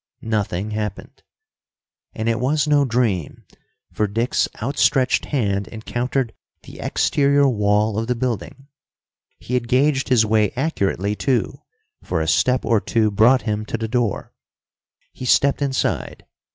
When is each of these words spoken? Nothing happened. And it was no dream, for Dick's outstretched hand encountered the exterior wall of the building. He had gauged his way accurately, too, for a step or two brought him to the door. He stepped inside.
Nothing 0.25 0.71
happened. 0.71 1.21
And 2.15 2.27
it 2.27 2.39
was 2.39 2.67
no 2.67 2.85
dream, 2.85 3.43
for 3.93 4.07
Dick's 4.07 4.47
outstretched 4.59 5.25
hand 5.25 5.67
encountered 5.67 6.33
the 6.63 6.79
exterior 6.79 7.47
wall 7.47 7.99
of 7.99 8.07
the 8.07 8.15
building. 8.15 8.67
He 9.37 9.53
had 9.53 9.67
gauged 9.67 10.09
his 10.09 10.25
way 10.25 10.53
accurately, 10.55 11.15
too, 11.15 11.61
for 12.01 12.19
a 12.19 12.27
step 12.27 12.65
or 12.65 12.81
two 12.81 13.11
brought 13.11 13.43
him 13.43 13.63
to 13.67 13.77
the 13.77 13.87
door. 13.87 14.33
He 15.13 15.25
stepped 15.25 15.61
inside. 15.61 16.25